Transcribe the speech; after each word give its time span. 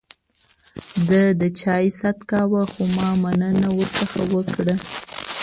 ده 1.07 1.21
د 1.41 1.43
چای 1.61 1.85
ست 1.99 2.17
کاوه، 2.29 2.61
خو 2.71 2.83
ما 2.97 3.09
مننه 3.23 3.69
ورڅخه 3.77 4.21
وکړه. 4.33 4.75